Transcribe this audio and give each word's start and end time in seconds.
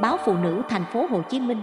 báo 0.00 0.16
phụ 0.24 0.34
nữ 0.42 0.62
thành 0.68 0.84
phố 0.92 1.06
Hồ 1.10 1.20
Chí 1.28 1.40
Minh. 1.40 1.60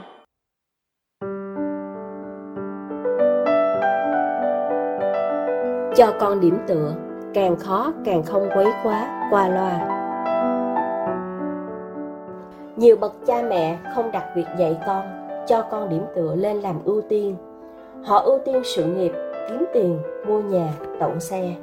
Cho 5.96 6.14
con 6.20 6.40
điểm 6.40 6.58
tựa, 6.68 6.94
càng 7.34 7.56
khó 7.56 7.94
càng 8.06 8.24
không 8.24 8.50
quấy 8.56 8.68
quá, 8.84 9.28
qua 9.32 9.48
loa. 9.48 9.90
Nhiều 12.76 12.96
bậc 12.96 13.14
cha 13.28 13.42
mẹ 13.50 13.78
không 13.96 14.12
đặt 14.12 14.26
việc 14.36 14.46
dạy 14.60 14.78
con, 14.88 15.06
cho 15.48 15.62
con 15.62 15.90
điểm 15.90 16.04
tựa 16.16 16.36
lên 16.36 16.58
làm 16.58 16.84
ưu 16.86 17.02
tiên. 17.02 17.36
Họ 18.06 18.18
ưu 18.18 18.40
tiên 18.46 18.62
sự 18.76 18.86
nghiệp, 18.86 19.12
kiếm 19.50 19.66
tiền, 19.74 20.00
mua 20.28 20.42
nhà, 20.42 20.68
tậu 21.00 21.20
xe. 21.20 21.56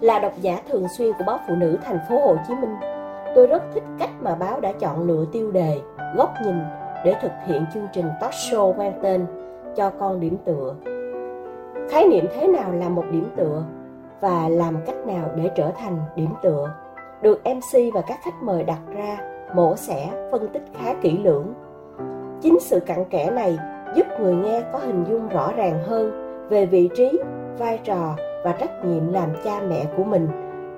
Là 0.00 0.18
độc 0.18 0.32
giả 0.40 0.58
thường 0.68 0.86
xuyên 0.98 1.12
của 1.18 1.24
báo 1.26 1.38
Phụ 1.48 1.54
nữ 1.54 1.78
thành 1.84 1.98
phố 2.08 2.20
Hồ 2.20 2.36
Chí 2.48 2.54
Minh, 2.54 2.97
tôi 3.38 3.46
rất 3.46 3.62
thích 3.74 3.82
cách 3.98 4.10
mà 4.20 4.34
báo 4.34 4.60
đã 4.60 4.72
chọn 4.72 5.06
lựa 5.06 5.24
tiêu 5.32 5.50
đề, 5.50 5.80
góc 6.16 6.34
nhìn 6.44 6.54
để 7.04 7.14
thực 7.22 7.32
hiện 7.46 7.64
chương 7.74 7.86
trình 7.92 8.06
talk 8.20 8.30
show 8.30 8.76
mang 8.76 8.92
tên 9.02 9.26
Cho 9.76 9.90
con 9.90 10.20
điểm 10.20 10.36
tựa. 10.44 10.74
Khái 11.90 12.06
niệm 12.08 12.24
thế 12.34 12.46
nào 12.46 12.72
là 12.72 12.88
một 12.88 13.04
điểm 13.12 13.28
tựa 13.36 13.64
và 14.20 14.48
làm 14.48 14.76
cách 14.86 15.06
nào 15.06 15.28
để 15.36 15.50
trở 15.56 15.70
thành 15.70 15.98
điểm 16.16 16.30
tựa 16.42 16.70
được 17.22 17.42
MC 17.44 17.94
và 17.94 18.00
các 18.00 18.18
khách 18.24 18.42
mời 18.42 18.64
đặt 18.64 18.80
ra, 18.96 19.18
mổ 19.54 19.76
xẻ, 19.76 20.28
phân 20.30 20.48
tích 20.48 20.64
khá 20.74 20.94
kỹ 21.02 21.18
lưỡng. 21.18 21.54
Chính 22.40 22.60
sự 22.60 22.80
cặn 22.80 23.04
kẽ 23.04 23.30
này 23.30 23.58
giúp 23.94 24.06
người 24.20 24.34
nghe 24.34 24.62
có 24.72 24.78
hình 24.78 25.04
dung 25.08 25.28
rõ 25.28 25.52
ràng 25.56 25.84
hơn 25.86 26.10
về 26.48 26.66
vị 26.66 26.88
trí, 26.96 27.18
vai 27.58 27.80
trò 27.84 28.16
và 28.44 28.52
trách 28.52 28.84
nhiệm 28.84 29.12
làm 29.12 29.30
cha 29.44 29.60
mẹ 29.68 29.84
của 29.96 30.04
mình 30.04 30.28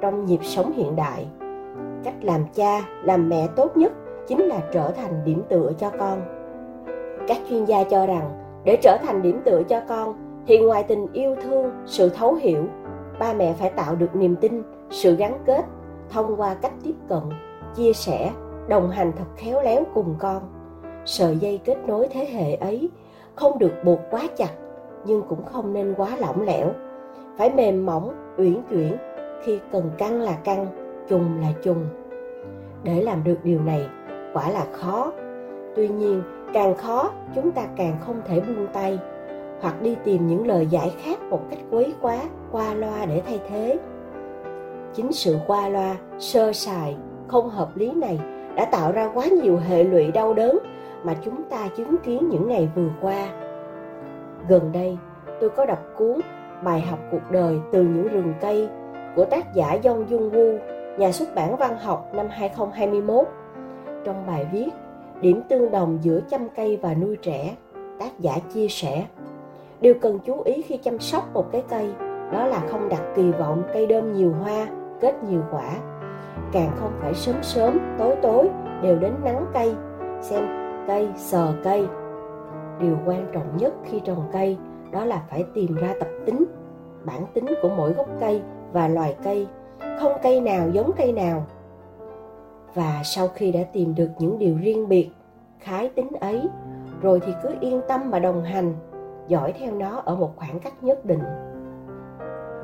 trong 0.01 0.25
nhịp 0.25 0.41
sống 0.43 0.73
hiện 0.73 0.97
đại 0.97 1.27
cách 2.05 2.15
làm 2.21 2.45
cha, 2.55 2.81
làm 3.03 3.29
mẹ 3.29 3.49
tốt 3.57 3.77
nhất 3.77 3.93
chính 4.27 4.41
là 4.41 4.61
trở 4.73 4.91
thành 4.91 5.25
điểm 5.25 5.43
tựa 5.49 5.73
cho 5.79 5.91
con. 5.99 6.21
Các 7.29 7.39
chuyên 7.49 7.65
gia 7.65 7.85
cho 7.85 8.07
rằng, 8.07 8.31
để 8.65 8.79
trở 8.83 8.97
thành 9.03 9.23
điểm 9.23 9.41
tựa 9.45 9.63
cho 9.63 9.81
con, 9.89 10.15
thì 10.47 10.59
ngoài 10.59 10.85
tình 10.89 11.07
yêu 11.13 11.37
thương, 11.43 11.71
sự 11.87 12.09
thấu 12.09 12.35
hiểu, 12.35 12.65
ba 13.19 13.33
mẹ 13.33 13.53
phải 13.53 13.71
tạo 13.71 13.97
được 13.97 14.17
niềm 14.17 14.37
tin, 14.37 14.63
sự 14.91 15.17
gắn 15.17 15.39
kết, 15.47 15.65
thông 16.11 16.37
qua 16.37 16.55
cách 16.55 16.73
tiếp 16.85 16.95
cận, 17.09 17.23
chia 17.75 17.93
sẻ, 17.93 18.31
đồng 18.69 18.91
hành 18.91 19.13
thật 19.19 19.25
khéo 19.37 19.63
léo 19.63 19.83
cùng 19.95 20.15
con. 20.19 20.43
Sợi 21.05 21.37
dây 21.37 21.61
kết 21.65 21.77
nối 21.87 22.09
thế 22.09 22.27
hệ 22.33 22.55
ấy 22.55 22.91
không 23.35 23.59
được 23.59 23.73
buộc 23.85 23.99
quá 24.11 24.21
chặt, 24.37 24.51
nhưng 25.05 25.23
cũng 25.29 25.45
không 25.45 25.73
nên 25.73 25.95
quá 25.97 26.09
lỏng 26.19 26.43
lẻo. 26.43 26.67
Phải 27.37 27.51
mềm 27.51 27.87
mỏng, 27.87 28.35
uyển 28.39 28.63
chuyển, 28.71 28.97
khi 29.43 29.59
cần 29.73 29.91
căng 29.99 30.21
là 30.21 30.33
căng 30.33 30.67
chung 31.11 31.41
là 31.41 31.49
chung. 31.63 31.87
Để 32.85 33.03
làm 33.03 33.25
được 33.25 33.39
điều 33.45 33.61
này, 33.61 33.87
quả 34.33 34.51
là 34.51 34.67
khó. 34.73 35.13
Tuy 35.77 35.89
nhiên, 35.89 36.23
càng 36.53 36.75
khó, 36.75 37.11
chúng 37.35 37.51
ta 37.51 37.63
càng 37.77 37.97
không 38.01 38.21
thể 38.25 38.41
buông 38.41 38.67
tay, 38.73 38.99
hoặc 39.61 39.83
đi 39.83 39.97
tìm 40.05 40.27
những 40.27 40.47
lời 40.47 40.67
giải 40.67 40.95
khác 41.03 41.23
một 41.23 41.41
cách 41.51 41.59
quấy 41.71 41.95
quá, 42.01 42.19
qua 42.53 42.75
loa 42.75 43.07
để 43.07 43.23
thay 43.27 43.41
thế. 43.49 43.79
Chính 44.95 45.13
sự 45.13 45.39
qua 45.47 45.69
loa, 45.69 45.97
sơ 46.19 46.53
sài, 46.53 46.97
không 47.29 47.51
hợp 47.51 47.77
lý 47.77 47.93
này 47.93 48.21
đã 48.57 48.65
tạo 48.65 48.93
ra 48.93 49.11
quá 49.15 49.27
nhiều 49.43 49.57
hệ 49.57 49.85
lụy 49.85 50.11
đau 50.11 50.35
đớn 50.35 50.59
mà 51.03 51.15
chúng 51.25 51.43
ta 51.43 51.69
chứng 51.77 51.97
kiến 51.97 52.29
những 52.29 52.49
ngày 52.49 52.69
vừa 52.75 52.89
qua. 53.01 53.29
Gần 54.49 54.73
đây, 54.73 54.99
tôi 55.41 55.51
có 55.51 55.67
đọc 55.67 55.79
cuốn 55.97 56.21
bài 56.65 56.81
học 56.81 56.99
cuộc 57.11 57.31
đời 57.31 57.59
từ 57.73 57.83
những 57.83 58.09
rừng 58.09 58.35
cây 58.41 58.69
của 59.17 59.25
tác 59.25 59.55
giả 59.55 59.79
Dong 59.85 60.07
Jung 60.07 60.31
Woo 60.31 60.59
nhà 60.99 61.13
xuất 61.13 61.35
bản 61.35 61.57
văn 61.57 61.79
học 61.79 62.11
năm 62.15 62.27
2021. 62.31 63.27
Trong 64.05 64.27
bài 64.27 64.47
viết 64.53 64.71
Điểm 65.21 65.43
tương 65.49 65.71
đồng 65.71 65.99
giữa 66.03 66.21
chăm 66.31 66.49
cây 66.57 66.79
và 66.83 66.95
nuôi 66.95 67.17
trẻ, 67.17 67.57
tác 67.99 68.19
giả 68.19 68.39
chia 68.55 68.69
sẻ 68.69 69.05
Điều 69.81 69.95
cần 69.95 70.19
chú 70.27 70.43
ý 70.45 70.63
khi 70.63 70.77
chăm 70.77 70.99
sóc 70.99 71.25
một 71.35 71.53
cái 71.53 71.65
cây 71.69 71.93
đó 72.33 72.47
là 72.47 72.61
không 72.71 72.89
đặt 72.89 73.03
kỳ 73.17 73.33
vọng 73.33 73.63
cây 73.75 73.87
đơm 73.87 74.13
nhiều 74.13 74.33
hoa, 74.33 74.67
kết 75.01 75.25
nhiều 75.25 75.43
quả. 75.51 75.71
Càng 76.53 76.71
không 76.77 76.93
phải 77.01 77.15
sớm 77.15 77.37
sớm, 77.43 77.79
tối 77.99 78.17
tối 78.23 78.51
đều 78.83 78.99
đến 78.99 79.13
nắng 79.25 79.47
cây, 79.55 79.75
xem 80.21 80.45
cây, 80.87 81.09
sờ 81.17 81.55
cây. 81.65 81.87
Điều 82.81 82.97
quan 83.07 83.27
trọng 83.33 83.57
nhất 83.57 83.75
khi 83.85 84.01
trồng 84.01 84.29
cây 84.33 84.59
đó 84.91 85.05
là 85.05 85.23
phải 85.31 85.45
tìm 85.55 85.75
ra 85.75 85.95
tập 86.01 86.09
tính, 86.27 86.45
bản 87.05 87.27
tính 87.35 87.47
của 87.63 87.69
mỗi 87.77 87.93
gốc 87.93 88.07
cây 88.21 88.43
và 88.73 88.89
loài 88.89 89.17
cây 89.25 89.47
không 90.01 90.13
cây 90.23 90.41
nào 90.41 90.71
giống 90.71 90.91
cây 90.97 91.13
nào. 91.13 91.47
Và 92.75 93.01
sau 93.05 93.29
khi 93.29 93.53
đã 93.53 93.61
tìm 93.73 93.95
được 93.95 94.09
những 94.19 94.39
điều 94.39 94.57
riêng 94.59 94.89
biệt, 94.89 95.11
khái 95.59 95.89
tính 95.89 96.09
ấy, 96.21 96.43
rồi 97.03 97.21
thì 97.27 97.33
cứ 97.43 97.49
yên 97.61 97.81
tâm 97.89 98.11
mà 98.11 98.19
đồng 98.19 98.45
hành, 98.45 98.75
dõi 99.29 99.55
theo 99.59 99.75
nó 99.75 100.03
ở 100.05 100.17
một 100.17 100.37
khoảng 100.37 100.59
cách 100.61 100.83
nhất 100.83 101.05
định. 101.05 101.23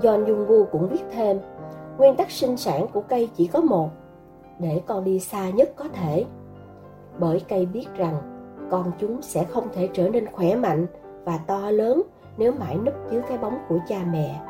John 0.01 0.25
Jung 0.25 0.47
Woo 0.47 0.65
cũng 0.65 0.89
viết 0.89 1.03
thêm, 1.13 1.39
nguyên 1.99 2.17
tắc 2.17 2.31
sinh 2.31 2.57
sản 2.57 2.87
của 2.93 3.01
cây 3.01 3.29
chỉ 3.37 3.47
có 3.47 3.61
một, 3.61 3.89
để 4.59 4.81
con 4.87 5.05
đi 5.05 5.21
xa 5.21 5.51
nhất 5.51 5.73
có 5.77 5.85
thể. 5.89 6.25
Bởi 7.19 7.43
cây 7.49 7.67
biết 7.67 7.87
rằng 7.97 8.17
con 8.71 8.93
chúng 8.99 9.23
sẽ 9.23 9.45
không 9.45 9.69
thể 9.73 9.89
trở 9.93 10.09
nên 10.09 10.27
khỏe 10.33 10.57
mạnh 10.57 10.87
và 11.25 11.39
to 11.47 11.71
lớn 11.71 12.03
nếu 12.37 12.53
mãi 12.53 12.77
núp 12.85 12.95
dưới 13.11 13.23
cái 13.29 13.39
bóng 13.39 13.59
của 13.69 13.79
cha 13.89 13.99
mẹ 14.13 14.41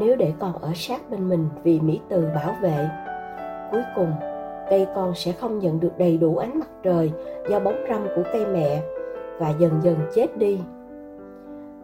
nếu 0.00 0.16
để 0.16 0.32
con 0.38 0.52
ở 0.52 0.70
sát 0.74 1.10
bên 1.10 1.28
mình 1.28 1.48
vì 1.62 1.80
mỹ 1.80 2.00
từ 2.08 2.28
bảo 2.34 2.54
vệ. 2.62 2.88
Cuối 3.72 3.82
cùng 3.96 4.12
cây 4.70 4.86
con 4.94 5.14
sẽ 5.14 5.32
không 5.32 5.58
nhận 5.58 5.80
được 5.80 5.98
đầy 5.98 6.18
đủ 6.18 6.36
ánh 6.36 6.58
mặt 6.58 6.68
trời 6.82 7.12
do 7.50 7.60
bóng 7.60 7.84
râm 7.88 8.06
của 8.16 8.22
cây 8.32 8.46
mẹ 8.46 8.82
và 9.38 9.50
dần 9.58 9.80
dần 9.82 9.96
chết 10.14 10.36
đi. 10.36 10.60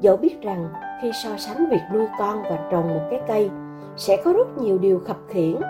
Dẫu 0.01 0.17
biết 0.17 0.43
rằng 0.43 0.69
khi 1.03 1.11
so 1.25 1.31
sánh 1.37 1.69
việc 1.71 1.81
nuôi 1.93 2.07
con 2.19 2.43
và 2.43 2.69
trồng 2.71 2.95
một 2.95 3.01
cái 3.11 3.21
cây 3.29 3.51
sẽ 3.97 4.17
có 4.25 4.33
rất 4.33 4.59
nhiều 4.59 4.79
điều 4.79 5.01
khập 5.07 5.17
khiễng. 5.29 5.61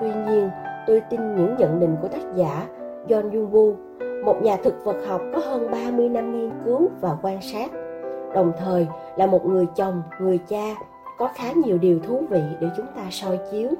Tuy 0.00 0.08
nhiên 0.28 0.50
tôi 0.86 1.02
tin 1.10 1.36
những 1.36 1.56
nhận 1.58 1.80
định 1.80 1.96
của 2.02 2.08
tác 2.08 2.34
giả 2.34 2.66
John 3.08 3.30
Jung 3.30 3.50
Woo, 3.50 3.74
một 4.24 4.42
nhà 4.42 4.56
thực 4.64 4.84
vật 4.84 4.96
học 5.08 5.20
có 5.34 5.40
hơn 5.40 5.70
30 5.70 6.08
năm 6.08 6.40
nghiên 6.40 6.50
cứu 6.64 6.88
và 7.00 7.16
quan 7.22 7.42
sát, 7.42 7.70
đồng 8.34 8.52
thời 8.58 8.86
là 9.16 9.26
một 9.26 9.46
người 9.46 9.66
chồng, 9.76 10.02
người 10.20 10.38
cha 10.48 10.74
có 11.18 11.30
khá 11.34 11.52
nhiều 11.52 11.78
điều 11.78 11.98
thú 11.98 12.22
vị 12.30 12.42
để 12.60 12.68
chúng 12.76 12.86
ta 12.96 13.02
soi 13.10 13.38
chiếu. 13.50 13.70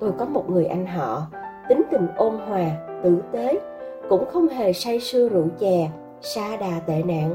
Tôi 0.00 0.12
có 0.18 0.24
một 0.24 0.50
người 0.50 0.66
anh 0.66 0.86
họ, 0.86 1.22
tính 1.68 1.82
tình 1.90 2.06
ôn 2.16 2.34
hòa, 2.34 2.70
tử 3.02 3.22
tế, 3.32 3.60
cũng 4.08 4.24
không 4.32 4.48
hề 4.48 4.72
say 4.72 5.00
sưa 5.00 5.28
rượu 5.28 5.48
chè 5.58 5.90
xa 6.20 6.56
đà 6.56 6.80
tệ 6.86 7.02
nạn. 7.02 7.34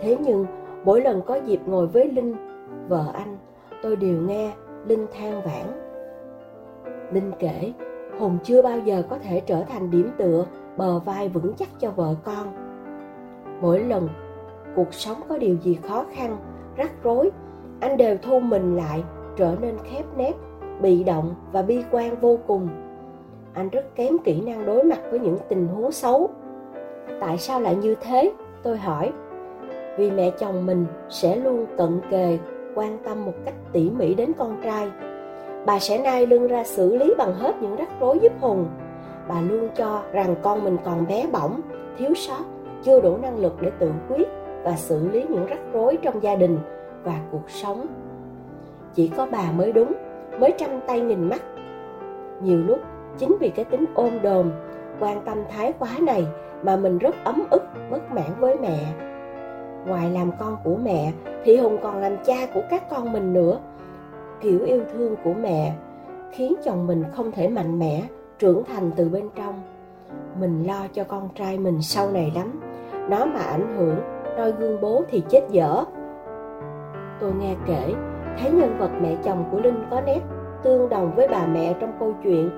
Thế 0.00 0.16
nhưng, 0.20 0.46
mỗi 0.84 1.00
lần 1.00 1.22
có 1.26 1.34
dịp 1.34 1.60
ngồi 1.66 1.86
với 1.86 2.08
linh, 2.12 2.36
vợ 2.88 3.04
anh, 3.14 3.38
tôi 3.82 3.96
đều 3.96 4.20
nghe 4.20 4.52
linh 4.86 5.06
than 5.12 5.42
vãn. 5.42 5.66
Linh 7.12 7.32
kể 7.38 7.72
hùng 8.18 8.38
chưa 8.44 8.62
bao 8.62 8.78
giờ 8.78 9.02
có 9.10 9.18
thể 9.18 9.40
trở 9.40 9.62
thành 9.62 9.90
điểm 9.90 10.10
tựa, 10.18 10.46
bờ 10.76 10.98
vai 10.98 11.28
vững 11.28 11.54
chắc 11.58 11.68
cho 11.78 11.90
vợ 11.90 12.14
con. 12.24 12.46
Mỗi 13.60 13.80
lần, 13.80 14.08
cuộc 14.76 14.94
sống 14.94 15.20
có 15.28 15.38
điều 15.38 15.56
gì 15.56 15.78
khó 15.88 16.04
khăn, 16.14 16.36
rắc 16.76 16.90
rối 17.02 17.30
anh 17.80 17.96
đều 17.96 18.16
thu 18.22 18.40
mình 18.40 18.76
lại, 18.76 19.04
trở 19.36 19.54
nên 19.60 19.76
khép 19.84 20.04
nép 20.16 20.34
bị 20.80 21.04
động 21.04 21.34
và 21.52 21.62
bi 21.62 21.84
quan 21.90 22.16
vô 22.20 22.38
cùng. 22.46 22.68
Anh 23.54 23.68
rất 23.68 23.94
kém 23.94 24.18
kỹ 24.18 24.40
năng 24.40 24.66
đối 24.66 24.82
mặt 24.82 24.98
với 25.10 25.20
những 25.20 25.36
tình 25.48 25.68
huống 25.68 25.92
xấu. 25.92 26.30
Tại 27.20 27.38
sao 27.38 27.60
lại 27.60 27.76
như 27.76 27.94
thế? 27.94 28.32
Tôi 28.62 28.76
hỏi. 28.76 29.12
Vì 29.98 30.10
mẹ 30.10 30.30
chồng 30.30 30.66
mình 30.66 30.86
sẽ 31.08 31.36
luôn 31.36 31.66
cận 31.76 32.00
kề, 32.10 32.38
quan 32.74 32.98
tâm 33.04 33.24
một 33.24 33.32
cách 33.44 33.54
tỉ 33.72 33.90
mỉ 33.90 34.14
đến 34.14 34.32
con 34.38 34.60
trai. 34.64 34.90
Bà 35.66 35.78
sẽ 35.78 35.98
nai 35.98 36.26
lưng 36.26 36.46
ra 36.46 36.64
xử 36.64 36.96
lý 36.96 37.14
bằng 37.18 37.34
hết 37.34 37.62
những 37.62 37.76
rắc 37.76 37.88
rối 38.00 38.18
giúp 38.22 38.32
hùng. 38.40 38.66
Bà 39.28 39.40
luôn 39.40 39.68
cho 39.76 40.02
rằng 40.12 40.34
con 40.42 40.64
mình 40.64 40.76
còn 40.84 41.06
bé 41.08 41.26
bỏng, 41.32 41.60
thiếu 41.98 42.14
sót, 42.14 42.44
chưa 42.84 43.00
đủ 43.00 43.16
năng 43.16 43.38
lực 43.38 43.56
để 43.60 43.70
tự 43.78 43.90
quyết 44.08 44.28
và 44.64 44.76
xử 44.76 45.08
lý 45.08 45.24
những 45.28 45.46
rắc 45.46 45.58
rối 45.72 45.98
trong 46.02 46.22
gia 46.22 46.34
đình 46.34 46.58
và 47.04 47.20
cuộc 47.32 47.50
sống. 47.50 47.86
Chỉ 48.94 49.08
có 49.16 49.26
bà 49.32 49.52
mới 49.52 49.72
đúng, 49.72 49.92
mới 50.40 50.54
trăm 50.58 50.70
tay 50.86 51.00
nghìn 51.00 51.28
mắt. 51.28 51.42
Nhiều 52.42 52.58
lúc, 52.58 52.78
chính 53.18 53.36
vì 53.40 53.48
cái 53.48 53.64
tính 53.64 53.84
ôm 53.94 54.10
đồm, 54.22 54.50
quan 55.00 55.20
tâm 55.24 55.38
thái 55.50 55.72
quá 55.78 55.90
này 56.00 56.26
mà 56.62 56.76
mình 56.76 56.98
rất 56.98 57.14
ấm 57.24 57.42
ức, 57.50 57.62
bất 57.90 58.12
mãn 58.12 58.30
với 58.38 58.56
mẹ. 58.56 58.78
Ngoài 59.86 60.10
làm 60.10 60.30
con 60.38 60.56
của 60.64 60.76
mẹ, 60.76 61.12
thì 61.44 61.56
hùng 61.56 61.78
còn 61.82 61.96
làm 62.00 62.16
cha 62.24 62.46
của 62.54 62.62
các 62.70 62.90
con 62.90 63.12
mình 63.12 63.32
nữa. 63.32 63.58
Kiểu 64.40 64.60
yêu 64.64 64.82
thương 64.92 65.16
của 65.24 65.34
mẹ 65.40 65.74
khiến 66.32 66.54
chồng 66.64 66.86
mình 66.86 67.04
không 67.12 67.32
thể 67.32 67.48
mạnh 67.48 67.78
mẽ, 67.78 68.02
trưởng 68.38 68.62
thành 68.64 68.90
từ 68.96 69.08
bên 69.08 69.28
trong. 69.34 69.62
Mình 70.40 70.66
lo 70.66 70.86
cho 70.92 71.04
con 71.04 71.28
trai 71.34 71.58
mình 71.58 71.82
sau 71.82 72.10
này 72.10 72.32
lắm. 72.34 72.60
Nó 73.08 73.24
mà 73.24 73.40
ảnh 73.40 73.76
hưởng, 73.76 73.96
noi 74.36 74.52
gương 74.52 74.80
bố 74.80 75.02
thì 75.08 75.22
chết 75.28 75.40
dở 75.50 75.84
tôi 77.20 77.32
nghe 77.32 77.54
kể 77.66 77.94
thấy 78.38 78.50
nhân 78.50 78.76
vật 78.78 78.90
mẹ 79.02 79.16
chồng 79.24 79.44
của 79.52 79.60
linh 79.60 79.84
có 79.90 80.00
nét 80.00 80.20
tương 80.62 80.88
đồng 80.88 81.12
với 81.16 81.28
bà 81.28 81.46
mẹ 81.46 81.74
trong 81.80 81.92
câu 82.00 82.12
chuyện 82.24 82.50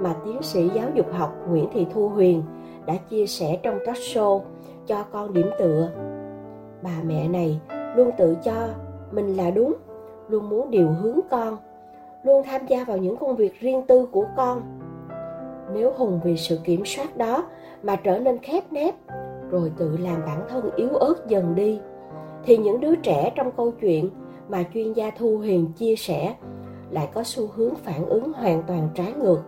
mà 0.00 0.14
tiến 0.24 0.42
sĩ 0.42 0.70
giáo 0.74 0.88
dục 0.94 1.06
học 1.12 1.34
Nguyễn 1.48 1.68
Thị 1.72 1.86
Thu 1.94 2.08
Huyền 2.08 2.42
đã 2.86 2.94
chia 3.10 3.26
sẻ 3.26 3.58
trong 3.62 3.78
các 3.86 3.96
show 3.96 4.40
cho 4.86 5.04
con 5.12 5.32
điểm 5.32 5.46
tựa. 5.58 5.88
Bà 6.82 6.90
mẹ 7.04 7.28
này 7.28 7.60
luôn 7.96 8.10
tự 8.18 8.36
cho 8.44 8.68
mình 9.12 9.36
là 9.36 9.50
đúng, 9.50 9.74
luôn 10.28 10.48
muốn 10.48 10.70
điều 10.70 10.88
hướng 10.88 11.20
con, 11.30 11.56
luôn 12.22 12.42
tham 12.44 12.66
gia 12.66 12.84
vào 12.84 12.96
những 12.96 13.16
công 13.16 13.36
việc 13.36 13.60
riêng 13.60 13.82
tư 13.86 14.06
của 14.12 14.24
con. 14.36 14.62
Nếu 15.74 15.92
Hùng 15.96 16.20
vì 16.24 16.36
sự 16.36 16.58
kiểm 16.64 16.84
soát 16.84 17.16
đó 17.16 17.44
mà 17.82 17.96
trở 17.96 18.18
nên 18.18 18.38
khép 18.38 18.72
nép, 18.72 18.94
rồi 19.50 19.72
tự 19.76 19.96
làm 19.96 20.22
bản 20.26 20.40
thân 20.48 20.70
yếu 20.76 20.88
ớt 20.88 21.14
dần 21.28 21.54
đi, 21.54 21.80
thì 22.46 22.56
những 22.56 22.80
đứa 22.80 22.94
trẻ 22.94 23.32
trong 23.34 23.50
câu 23.56 23.70
chuyện 23.70 24.10
mà 24.48 24.64
chuyên 24.74 24.92
gia 24.92 25.10
Thu 25.10 25.36
Huyền 25.38 25.72
chia 25.76 25.96
sẻ 25.96 26.34
lại 26.90 27.08
có 27.14 27.22
xu 27.24 27.46
hướng 27.54 27.74
phản 27.74 28.06
ứng 28.06 28.32
hoàn 28.32 28.62
toàn 28.62 28.88
trái 28.94 29.12
ngược. 29.12 29.42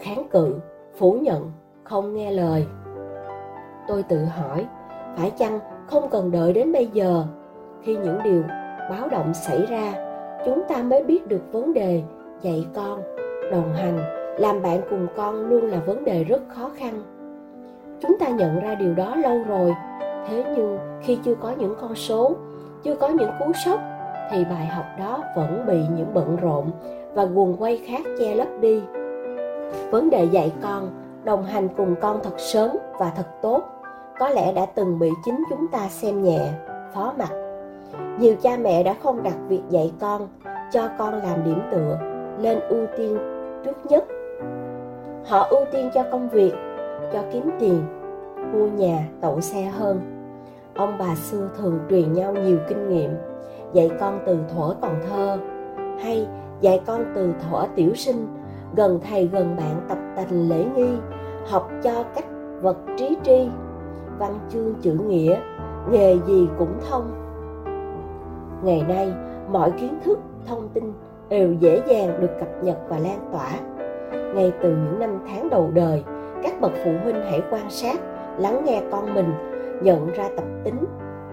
Kháng 0.00 0.28
cự, 0.30 0.54
phủ 0.96 1.12
nhận, 1.12 1.52
không 1.84 2.14
nghe 2.14 2.30
lời. 2.30 2.66
Tôi 3.88 4.02
tự 4.02 4.24
hỏi, 4.24 4.66
phải 5.16 5.30
chăng 5.30 5.58
không 5.86 6.10
cần 6.10 6.30
đợi 6.30 6.52
đến 6.52 6.72
bây 6.72 6.86
giờ 6.86 7.24
khi 7.82 7.96
những 7.96 8.18
điều 8.24 8.42
báo 8.90 9.08
động 9.08 9.34
xảy 9.34 9.66
ra 9.66 9.94
chúng 10.44 10.62
ta 10.68 10.82
mới 10.82 11.04
biết 11.04 11.26
được 11.28 11.52
vấn 11.52 11.74
đề 11.74 12.02
dạy 12.42 12.66
con 12.74 13.02
đồng 13.50 13.72
hành 13.74 13.98
làm 14.38 14.62
bạn 14.62 14.80
cùng 14.90 15.06
con 15.16 15.48
luôn 15.48 15.64
là 15.64 15.80
vấn 15.86 16.04
đề 16.04 16.24
rất 16.24 16.42
khó 16.48 16.70
khăn 16.76 17.02
chúng 18.00 18.18
ta 18.18 18.28
nhận 18.28 18.60
ra 18.60 18.74
điều 18.74 18.94
đó 18.94 19.16
lâu 19.16 19.42
rồi 19.48 19.72
thế 20.28 20.44
nhưng 20.56 20.78
khi 21.02 21.18
chưa 21.24 21.34
có 21.34 21.52
những 21.58 21.74
con 21.80 21.94
số, 21.94 22.32
chưa 22.82 22.94
có 22.94 23.08
những 23.08 23.30
cú 23.38 23.52
sốc, 23.64 23.80
thì 24.30 24.44
bài 24.44 24.66
học 24.66 24.84
đó 24.98 25.22
vẫn 25.36 25.64
bị 25.66 25.78
những 25.96 26.14
bận 26.14 26.36
rộn 26.36 26.70
và 27.14 27.24
guồng 27.24 27.56
quay 27.58 27.82
khác 27.86 28.00
che 28.18 28.34
lấp 28.34 28.48
đi. 28.60 28.82
Vấn 29.90 30.10
đề 30.10 30.24
dạy 30.24 30.52
con 30.62 30.90
đồng 31.24 31.44
hành 31.44 31.68
cùng 31.76 31.94
con 32.00 32.20
thật 32.22 32.34
sớm 32.38 32.70
và 32.98 33.12
thật 33.16 33.26
tốt 33.42 33.62
có 34.18 34.28
lẽ 34.28 34.52
đã 34.52 34.66
từng 34.66 34.98
bị 34.98 35.10
chính 35.24 35.44
chúng 35.50 35.66
ta 35.68 35.88
xem 35.88 36.22
nhẹ, 36.22 36.52
phó 36.94 37.12
mặc. 37.18 37.30
Nhiều 38.18 38.34
cha 38.42 38.56
mẹ 38.56 38.82
đã 38.82 38.94
không 39.02 39.22
đặt 39.22 39.36
việc 39.48 39.62
dạy 39.70 39.92
con 40.00 40.28
cho 40.72 40.88
con 40.98 41.14
làm 41.14 41.44
điểm 41.44 41.60
tựa, 41.70 41.98
lên 42.38 42.60
ưu 42.60 42.86
tiên 42.96 43.18
trước 43.64 43.86
nhất. 43.88 44.04
Họ 45.26 45.46
ưu 45.50 45.64
tiên 45.72 45.90
cho 45.94 46.02
công 46.12 46.28
việc, 46.28 46.52
cho 47.12 47.22
kiếm 47.32 47.50
tiền, 47.60 47.82
mua 48.52 48.66
nhà 48.66 49.08
tậu 49.20 49.40
xe 49.40 49.62
hơn 49.62 50.00
ông 50.74 50.96
bà 50.98 51.14
xưa 51.14 51.48
thường 51.58 51.78
truyền 51.90 52.12
nhau 52.12 52.32
nhiều 52.32 52.58
kinh 52.68 52.88
nghiệm. 52.88 53.10
Dạy 53.72 53.90
con 54.00 54.18
từ 54.26 54.38
thuở 54.54 54.74
còn 54.82 55.00
thơ. 55.08 55.38
Hay 56.02 56.26
dạy 56.60 56.80
con 56.86 57.04
từ 57.14 57.32
thuở 57.32 57.66
tiểu 57.76 57.94
sinh. 57.94 58.26
Gần 58.76 59.00
thầy 59.10 59.26
gần 59.26 59.56
bạn 59.56 59.80
tập 59.88 59.98
tành 60.16 60.48
lễ 60.48 60.64
nghi. 60.76 60.90
Học 61.50 61.70
cho 61.82 62.04
cách 62.14 62.26
vật 62.60 62.76
trí 62.96 63.16
tri. 63.22 63.48
Văn 64.18 64.38
chương 64.48 64.74
chữ 64.82 64.92
nghĩa. 64.92 65.36
Nghề 65.90 66.18
gì 66.26 66.48
cũng 66.58 66.74
thông. 66.90 67.10
Ngày 68.64 68.84
nay, 68.88 69.12
mọi 69.48 69.70
kiến 69.70 69.98
thức, 70.04 70.18
thông 70.46 70.68
tin 70.68 70.92
đều 71.28 71.52
dễ 71.52 71.82
dàng 71.86 72.20
được 72.20 72.30
cập 72.40 72.48
nhật 72.62 72.76
và 72.88 72.98
lan 72.98 73.28
tỏa. 73.32 73.50
Ngay 74.34 74.52
từ 74.62 74.68
những 74.68 74.98
năm 74.98 75.18
tháng 75.28 75.50
đầu 75.50 75.70
đời, 75.74 76.04
các 76.42 76.60
bậc 76.60 76.72
phụ 76.84 76.90
huynh 77.04 77.22
hãy 77.30 77.42
quan 77.50 77.70
sát, 77.70 78.00
lắng 78.38 78.62
nghe 78.64 78.82
con 78.90 79.14
mình 79.14 79.51
nhận 79.82 80.12
ra 80.12 80.24
tập 80.36 80.44
tính, 80.64 80.84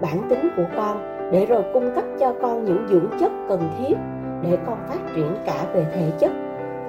bản 0.01 0.21
tính 0.29 0.49
của 0.57 0.65
con 0.75 0.97
để 1.31 1.45
rồi 1.45 1.63
cung 1.73 1.91
cấp 1.95 2.03
cho 2.19 2.33
con 2.41 2.65
những 2.65 2.87
dưỡng 2.89 3.07
chất 3.19 3.31
cần 3.49 3.69
thiết 3.77 3.93
để 4.41 4.57
con 4.65 4.77
phát 4.87 4.99
triển 5.15 5.35
cả 5.45 5.65
về 5.73 5.85
thể 5.95 6.11
chất, 6.19 6.31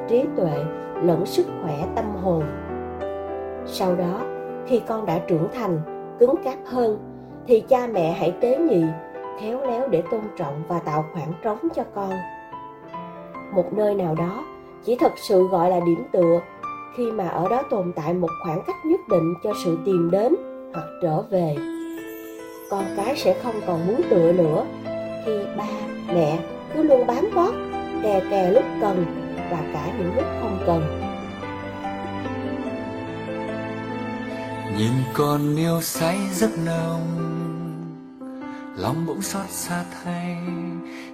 trí 0.09 0.25
tuệ 0.37 0.65
lẫn 1.03 1.27
sức 1.27 1.47
khỏe 1.63 1.87
tâm 1.97 2.05
hồn. 2.23 2.43
Sau 3.67 3.97
đó, 3.97 4.21
khi 4.67 4.81
con 4.89 5.07
đã 5.07 5.19
trưởng 5.19 5.49
thành, 5.55 5.81
cứng 6.19 6.35
cáp 6.45 6.59
hơn, 6.67 6.99
thì 7.47 7.61
cha 7.61 7.87
mẹ 7.93 8.13
hãy 8.13 8.33
tế 8.41 8.59
nhị, 8.59 8.85
khéo 9.41 9.61
léo 9.61 9.89
để 9.89 10.03
tôn 10.11 10.21
trọng 10.37 10.63
và 10.69 10.79
tạo 10.79 11.05
khoảng 11.13 11.33
trống 11.43 11.59
cho 11.75 11.83
con. 11.95 12.13
Một 13.53 13.73
nơi 13.73 13.95
nào 13.95 14.15
đó 14.15 14.45
chỉ 14.85 14.97
thật 15.01 15.13
sự 15.29 15.49
gọi 15.49 15.71
là 15.71 15.81
điểm 15.87 16.05
tựa, 16.13 16.41
khi 16.97 17.13
mà 17.13 17.29
ở 17.29 17.49
đó 17.49 17.63
tồn 17.71 17.93
tại 17.97 18.15
một 18.15 18.29
khoảng 18.45 18.63
cách 18.67 18.77
nhất 18.85 19.01
định 19.11 19.35
cho 19.43 19.53
sự 19.65 19.79
tìm 19.85 20.11
đến 20.11 20.35
hoặc 20.73 20.87
trở 21.03 21.23
về. 21.23 21.57
Con 22.71 22.85
cái 22.97 23.17
sẽ 23.17 23.41
không 23.43 23.61
còn 23.67 23.87
muốn 23.87 24.01
tựa 24.11 24.33
nữa 24.33 24.65
khi 25.27 25.33
ba, 25.57 25.69
mẹ 26.07 26.39
cứ 26.75 26.83
luôn 26.83 27.07
bám 27.07 27.31
gót 27.35 27.53
kè 28.03 28.21
kè 28.31 28.51
lúc 28.51 28.65
cần 28.81 29.05
và 29.51 29.59
cả 29.73 29.93
những 29.99 30.15
lúc 30.17 30.25
không 30.41 30.63
cần. 30.67 31.01
Nhìn 34.79 34.93
con 35.15 35.57
yêu 35.57 35.81
say 35.81 36.19
rất 36.33 36.51
nồng, 36.67 37.01
lòng 38.77 39.07
bỗng 39.07 39.23
xót 39.23 39.51
xa 39.51 39.85
thay 40.05 40.37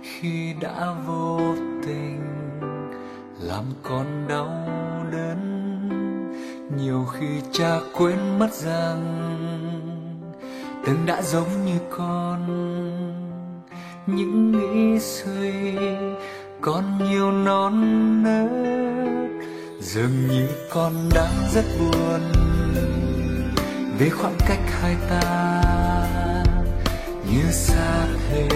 khi 0.02 0.54
đã 0.60 0.94
vô 1.06 1.40
tình 1.86 2.20
làm 3.40 3.64
con 3.82 4.06
đau 4.28 4.48
đớn 5.12 5.55
nhiều 6.70 7.06
khi 7.12 7.40
cha 7.52 7.76
quên 7.92 8.38
mất 8.38 8.52
rằng 8.52 9.02
từng 10.86 11.06
đã 11.06 11.22
giống 11.22 11.66
như 11.66 11.78
con. 11.90 12.46
Những 14.06 14.52
nghĩ 14.52 15.00
suy 15.00 15.76
còn 16.60 16.84
nhiều 17.10 17.32
non 17.32 18.22
nớt. 18.22 18.50
Dường 19.80 20.28
như 20.28 20.48
con 20.70 20.92
đang 21.14 21.34
rất 21.54 21.64
buồn 21.78 22.20
vì 23.98 24.10
khoảng 24.10 24.36
cách 24.48 24.60
hai 24.80 24.96
ta. 25.10 25.62
Như 27.30 27.50
xa 27.50 28.06
thế 28.28 28.48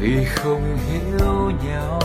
vì 0.00 0.24
không 0.24 0.76
hiểu 0.88 1.50
nhau 1.66 2.00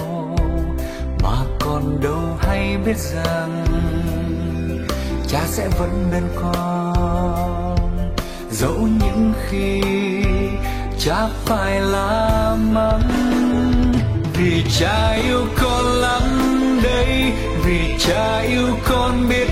mà 1.24 1.46
còn 1.60 2.00
đâu 2.02 2.38
hay 2.40 2.78
biết 2.86 2.98
rằng 2.98 3.66
cha 5.34 5.42
sẽ 5.48 5.68
vẫn 5.68 6.10
bên 6.12 6.24
con. 6.36 7.76
Dẫu 8.52 8.78
những 8.80 9.34
khi 9.50 9.82
cha 11.00 11.28
phải 11.46 11.82
la 11.82 12.56
mắng, 12.72 13.12
vì 14.34 14.64
cha 14.80 15.12
yêu 15.12 15.46
con 15.62 15.86
lắm 15.86 16.22
đây, 16.84 17.34
vì 17.66 17.96
cha 18.00 18.40
yêu 18.40 18.68
con 18.86 19.30
biết 19.30 19.50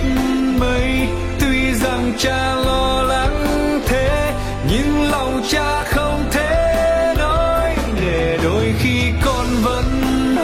mấy. 0.60 1.08
Tuy 1.40 1.74
rằng 1.74 2.14
cha 2.18 2.56
lo 2.56 3.02
lắng 3.02 3.46
thế, 3.88 4.34
nhưng 4.70 5.12
lòng 5.12 5.42
cha 5.50 5.84
không 5.84 6.24
thể 6.32 7.14
nói. 7.18 7.76
Để 8.02 8.40
đôi 8.44 8.74
khi 8.80 9.12
con 9.26 9.46
vẫn 9.64 9.86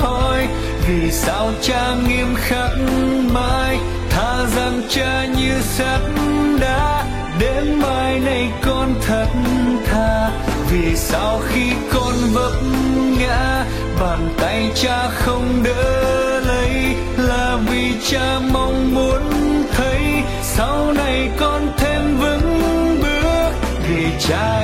hỏi, 0.01 0.48
vì 0.88 1.12
sao 1.12 1.51
cha 1.62 1.96
nghiêm 2.08 2.36
khắc 2.36 2.72
mãi? 3.34 3.77
Tha 4.10 4.46
rằng 4.56 4.82
cha 4.89 5.16
như 5.57 5.63
sắt 5.63 6.01
đá 6.59 7.05
đến 7.39 7.79
mai 7.79 8.19
này 8.19 8.49
con 8.61 8.95
thật 9.07 9.27
thà 9.85 10.31
vì 10.71 10.95
sao 10.95 11.41
khi 11.49 11.71
con 11.93 12.13
vấp 12.33 12.53
ngã, 13.19 13.65
bàn 13.99 14.29
tay 14.37 14.71
cha 14.75 15.09
không 15.09 15.63
đỡ 15.63 16.39
lấy? 16.39 16.95
Là 17.17 17.57
vì 17.69 17.93
cha 18.09 18.39
mong 18.53 18.95
muốn 18.95 19.21
thấy, 19.71 20.01
sau 20.43 20.93
này 20.93 21.29
con 21.39 21.61
thêm 21.77 22.17
vững 22.17 22.99
bước. 23.01 23.51
Vì 23.87 24.05
cha 24.19 24.56